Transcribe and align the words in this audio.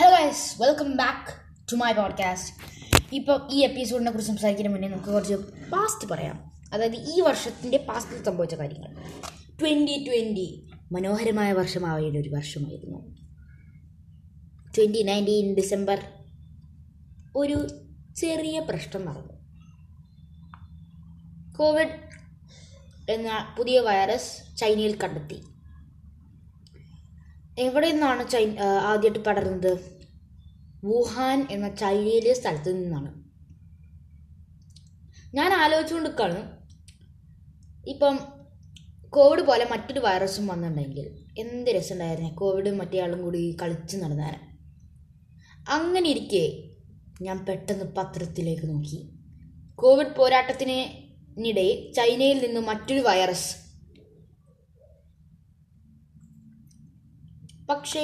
Hello 0.00 0.10
guys 0.10 0.62
welcome 0.62 0.96
back 0.96 1.32
to 1.72 1.76
my 1.76 1.92
podcast 1.92 2.56
ഇപ്പോൾ 3.14 3.48
ഈ 3.52 3.58
എപ്പിസോഡിനെ 3.60 4.10
കുറിച്ച് 4.10 4.32
സംസാരിക്കുന്ന 4.32 4.72
മുന്നേ 4.72 4.88
നമുക്ക് 4.88 5.08
കുറച്ച് 5.08 5.34
പാസ്റ്റ് 5.72 6.10
പറയാം. 6.10 6.50
അതായത് 6.72 6.96
ഈ 6.96 7.20
വർഷത്തിന്റെ 7.20 7.76
പാസ്റ്റിൽ 7.78 8.24
സംഭവിച്ച 8.24 8.54
കാര്യങ്ങൾ. 8.54 8.94
ട്വന്റി 9.60 10.04
ട്വന്റി 10.08 10.70
മനോഹരമായ 10.92 11.52
വർഷമാവേണ്ട 11.52 12.16
ഒരു 12.16 12.28
വർഷമായിരുന്നു. 12.28 13.16
ട്വന്റി 14.78 15.02
നയന്റീൻ 15.02 15.54
ഡിസംബർ 15.54 15.98
ഒരു 17.36 17.68
ചെറിയ 18.16 18.60
പ്രശ്നം 18.60 19.04
നടന്നു 19.04 19.34
കോവിഡ് 21.58 22.00
എന്ന 23.10 23.54
പുതിയ 23.58 23.80
വൈറസ് 23.80 24.56
ചൈനയിൽ 24.56 24.98
കണ്ടെത്തി. 25.00 25.42
എവിടെ 27.58 27.90
നിന്നാണ് 27.92 28.30
ചൈന 28.30 28.58
ആദ്യമായിട്ട് 28.60 29.18
പടർന്നത് 29.18 29.80
വുഹാൻ 30.84 31.46
എന്ന 31.50 31.74
ചൈനയിലെ 31.74 32.32
സ്ഥലത്ത് 32.32 32.84
നിന്നാണ്. 32.84 33.24
ഞാൻ 35.34 35.52
ആലോചിച്ചുകൊണ്ട് 35.52 36.08
നിൽക്കുകയാണ് 36.08 36.60
ഇപ്പം 37.88 38.18
കോവിഡ് 39.10 39.40
പോലെ 39.40 39.68
മറ്റൊരു 39.70 40.00
വൈറസും 40.00 40.46
വന്നിട്ടുണ്ടെങ്കിൽ 40.46 41.18
എന്ത് 41.38 41.70
രസമുണ്ടായിരുന്നേ? 41.70 42.30
കോവിഡും 42.30 42.78
മറ്റേ 42.78 43.00
ആളും 43.00 43.22
കൂടി 43.22 43.56
കളിച്ച് 43.62 43.96
നടന്നേനെ. 43.96 44.40
അങ്ങനെ 45.68 46.08
ഇരിക്കെ 46.10 46.62
ഞാൻ 47.22 47.46
പെട്ടെന്ന് 47.46 47.84
പത്രത്തിലേക്ക് 47.84 48.68
നോക്കി. 48.68 49.08
കോവിഡ് 49.74 50.16
പോരാട്ടത്തിനിടെ 50.16 51.92
ചൈനയിൽ 51.92 52.46
നിന്ന് 52.46 52.60
മറ്റൊരു 52.60 53.00
വൈറസ് 53.00 53.65
പക്ഷേ 57.70 58.00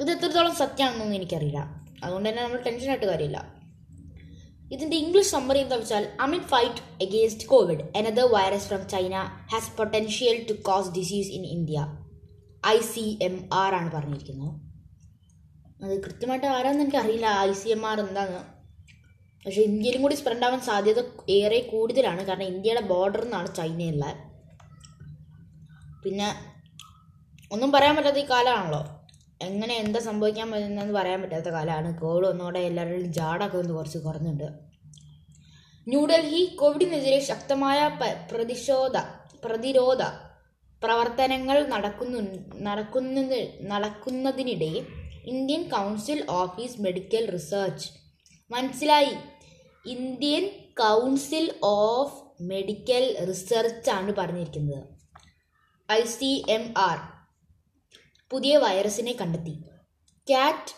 ഇത് 0.00 0.10
എത്രത്തോളം 0.10 0.54
സത്യമാണെന്നൊന്നും 0.54 1.16
എനിക്കറിയില്ല. 1.16 1.84
അതുകൊണ്ട് 2.04 2.28
തന്നെ 2.28 2.42
നമ്മൾ 2.42 2.62
ടെൻഷനായിട്ട് 2.62 3.06
കാര്യമില്ല. 3.06 3.54
ഇതിന്റെ 4.72 4.96
ഇംഗ്ലീഷ് 4.96 5.28
സമ്മറി 5.28 5.58
എന്താ 5.58 5.76
വെച്ചാൽ 5.76 6.08
amid 6.20 6.40
fight 6.40 7.04
against 7.04 7.48
Covid 7.48 7.96
another 7.96 8.24
virus 8.24 8.66
from 8.66 8.88
China 8.88 9.14
has 9.52 9.76
potential 9.76 10.46
to 10.50 10.52
cause 10.52 10.90
disease 10.90 11.30
in 11.30 11.46
India 11.46 11.98
I 12.66 12.78
C 12.80 13.18
M 13.22 13.48
R 13.52 13.74
ആണ് 13.74 13.92
പറഞ്ഞിരിക്കുന്നത്. 13.92 14.60
അത് 15.84 16.02
കൃത്യമായിട്ട് 16.02 16.46
ആരാന്ന് 16.46 16.82
എനിക്കറിയില്ല. 16.82 17.26
ഐ 17.26 17.52
സി 17.52 17.68
എം 17.68 17.86
ആർ 17.86 18.00
എന്താന്ന്. 18.00 18.42
പക്ഷേ 19.46 19.62
ഇന്ത്യയിലും 19.62 20.02
കൂടി 20.02 20.14
സ്പ്രെഡ് 20.14 20.44
ആവാൻ 20.44 20.60
സാധ്യത 20.60 21.00
ഏറെ 21.28 21.60
കൂടുതലാണ്. 21.60 22.26
കാരണം 22.26 22.42
ഇന്ത്യയുടെ 22.42 22.80
ബോർഡർ 22.80 23.24
നിന്നാണ് 23.24 23.54
ചൈനയുള്ള 23.54 24.04
പിന്നെ 26.04 26.53
ഒന്നും 27.54 27.72
പറയാൻ 27.72 27.96
പറ്റാത്ത 27.96 28.16
ഈ 28.16 28.26
കാലമാണല്ലോ 28.30 28.82
എങ്ങനെ 29.42 29.74
എന്താ 29.74 30.00
സംഭവിക്കാൻ 30.00 30.50
പറ്റുന്നതെന്ന് 30.50 30.94
പറയാൻ 30.94 31.22
പറ്റാത്ത 31.22 31.48
കാലമാണ് 31.48 32.00
കോവിഡ് 32.00 32.26
ഒന്നോടെ 32.26 32.58
എല്ലാവരുടെയും 32.58 33.12
ജാടൊക്കെ 33.12 33.58
ഒന്ന് 33.58 33.74
കുറച്ച് 33.74 33.98
കുറഞ്ഞുണ്ട് 33.98 34.48
ന്യൂഡൽഹി 35.88 36.56
കോവിഡിനെതിരെ 36.60 37.20
ശക്തമായ 37.20 37.98
പ്രതിഷോധ 38.32 38.96
പ്രതിരോധ 39.44 40.02
പ്രവർത്തനങ്ങൾ 40.82 41.66
നടക്കുന്നു 41.66 42.20
നടക്കുന്നത് 42.62 43.38
നടക്കുന്നതിനിടെ 43.62 44.72
Indian 45.26 45.62
council 45.68 46.26
of 46.30 46.80
medical 46.80 47.30
research. 47.30 47.88
മനസ്സിലായി? 48.50 49.14
ഇന്ത്യൻ 49.86 50.44
കൗൺസിൽ 50.80 51.54
ഓഫ് 51.62 52.42
മെഡിക്കൽ 52.42 53.04
റിസർച്ചാണ് 53.28 54.12
പറഞ്ഞിരിക്കുന്നത്. 54.18 54.84
I 55.92 56.02
C 56.04 56.44
M 56.48 56.74
R. 56.76 57.23
പുതിയ 58.30 58.56
വൈറസിനെ 58.56 59.12
കണ്ടെത്തി. 59.20 59.54
കാറ്റ് 60.30 60.72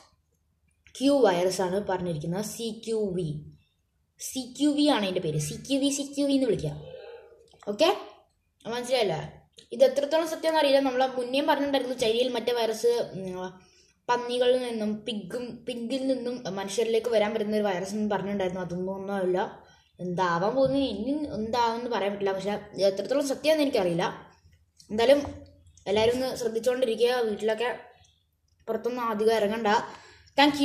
ക്യൂ 0.99 1.15
വൈറസ് 1.27 1.61
ആണ് 1.67 1.79
പറഞ്ഞിരിക്കുന്നത്. 1.89 2.45
C 2.55 2.67
Q 2.87 3.01
V 3.17 3.29
C 4.21 4.43
Q 4.59 4.71
V 4.77 4.85
ആണ് 4.97 5.05
അതിന്റെ 5.07 5.23
പേര്. 5.27 5.39
C 5.49 5.55
Q 5.67 5.79
V 5.83 5.89
C 5.97 6.03
Q 6.03 6.25
V 6.27 6.33
എന്ന് 6.33 6.47
വിളിക്കാം 6.47 6.77
ഓക്കെ 7.69 7.89
മനസ്സിലായല്ലേ? 8.65 9.21
ഇത് 9.73 9.83
എത്രത്തോളം 9.85 10.29
സത്യം 10.29 10.51
എന്നറിയില്ല 10.51 10.81
നമ്മൾ 10.81 11.03
മുന്നേ 11.19 11.41
പറഞ്ഞിട്ടുണ്ടായിരുന്നു 11.41 11.97
ചൈനയിൽ 12.03 12.29
മറ്റേ 12.37 12.53
വൈറസ് 12.53 12.93
പന്നികളിൽ 14.09 14.59
നിന്നും 14.67 14.91
പിഗും 15.07 15.45
പിഗിൽ 15.67 16.03
നിന്നും 16.07 16.35
മനുഷ്യരിലേക്ക് 16.55 17.11
വരാൻ 17.15 17.31
പറ്റുന്ന 17.33 17.57
ഒരു 17.57 17.67
വൈറസ് 17.69 17.95
എന്ന് 17.95 18.11
പറഞ്ഞിട്ടുണ്ടായിരുന്നു. 18.15 18.63
അതൊന്നും 18.67 18.93
ഒന്നുമല്ല 18.95 19.39
എന്താവാൻ 20.01 20.53
പോകുന്നു? 20.57 20.79
ഇനി 20.79 21.13
എന്താവെന്ന് 21.39 21.91
പറയാൻ 21.91 22.13
പറ്റില്ല. 22.13 22.33
പക്ഷെ 22.33 22.55
എത്രത്തോളം 22.89 23.29
സത്യമെന്ന് 23.29 23.65
എനിക്കറിയില്ല. 23.67 24.07
എന്തായാലും 24.91 25.21
എല്ലാവരും 25.91 26.15
ഒന്ന് 26.17 26.29
ശ്രദ്ധിച്ചുകൊണ്ടിരിക്കുക 26.41 27.13
വീട്ടിലൊക്കെ 27.27 27.69
പുറത്തൊന്നും 28.69 29.05
അധികം 29.13 29.35
ഇറങ്ങണ്ട. 29.41 29.71
താങ്ക് 30.39 30.63